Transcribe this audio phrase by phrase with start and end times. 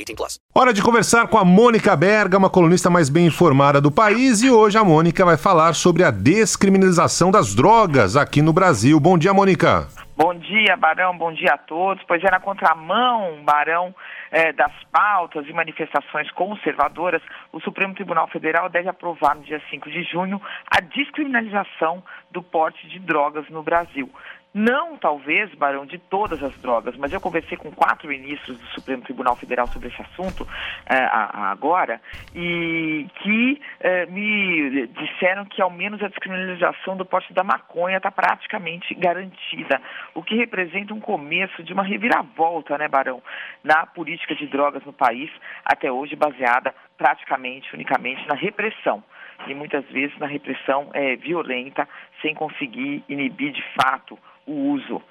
[0.00, 0.38] 18 plus.
[0.54, 4.50] Hora de conversar com a Mônica Berga, uma colunista mais bem informada do país, e
[4.50, 8.98] hoje a Mônica vai falar sobre a descriminalização das drogas aqui no Brasil.
[8.98, 9.86] Bom dia, Mônica.
[10.16, 12.02] Bom dia, Barão, bom dia a todos.
[12.06, 13.94] Pois é, na contramão, Barão,
[14.32, 19.90] eh, das pautas e manifestações conservadoras, o Supremo Tribunal Federal deve aprovar no dia 5
[19.90, 24.10] de junho a descriminalização do porte de drogas no Brasil.
[24.52, 29.00] Não, talvez, Barão, de todas as drogas, mas eu conversei com quatro ministros do Supremo
[29.04, 30.44] Tribunal Federal sobre esse assunto
[30.88, 32.00] a- agora
[32.34, 38.10] e que eh, me disseram que ao menos a descriminalização do porte da maconha está
[38.10, 39.80] praticamente garantida,
[40.16, 43.22] o que representa um começo de uma reviravolta, né, Barão,
[43.62, 45.30] na política de drogas no país,
[45.64, 49.02] até hoje baseada praticamente, unicamente na repressão.
[49.46, 51.88] E muitas vezes na repressão eh, violenta,
[52.20, 55.02] sem conseguir inibir de fato o uso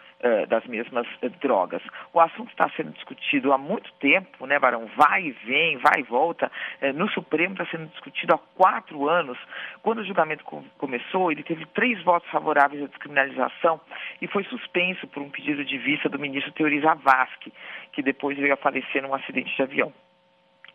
[0.48, 1.82] das mesmas eh, drogas.
[2.14, 4.86] O assunto está sendo discutido há muito tempo, né, Barão?
[4.98, 6.52] Vai e vem, vai e volta.
[6.82, 9.38] Eh, no Supremo está sendo discutido há quatro anos.
[9.82, 13.80] Quando o julgamento com- começou, ele teve três votos favoráveis à descriminalização
[14.22, 17.54] e foi suspenso por um pedido de vista do ministro Teori Zavascki,
[17.94, 19.94] que depois veio a falecer num acidente de avião.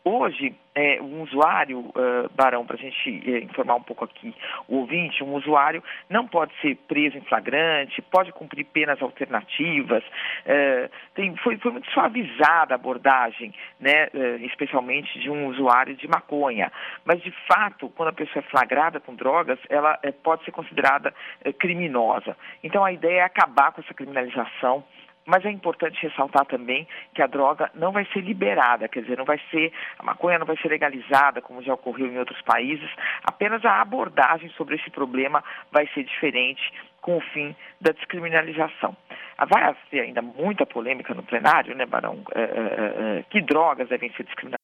[0.06, 4.34] Hoje, é, um usuário, eh, Barão, para a gente eh, informar um pouco aqui
[4.68, 10.04] o ouvinte, um usuário não pode ser preso em flagrante, pode cumprir penas alternativas,
[10.44, 14.08] eh, tem- foi, foi muito suavizada a abordagem, né,
[14.42, 16.70] especialmente de um usuário de maconha.
[17.02, 21.14] Mas, de fato, quando a pessoa é flagrada com drogas, ela eh, pode ser considerada
[21.58, 22.36] criminosa.
[22.62, 24.84] Então, a ideia é acabar com essa criminalização
[25.26, 29.24] mas é importante ressaltar também que a droga não vai ser liberada, quer dizer, não
[29.24, 32.90] vai ser, a maconha não vai ser legalizada, como já ocorreu em outros países,
[33.24, 38.96] apenas a abordagem sobre esse problema vai ser diferente com o fim da descriminalização.
[39.36, 42.22] Ah, Vai haver ainda muita polêmica no plenário, né, Barão?
[42.34, 44.63] Eh, eh, eh, que drogas devem ser discriminadas?